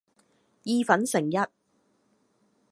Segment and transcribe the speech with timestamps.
[0.63, 1.37] 意粉剩一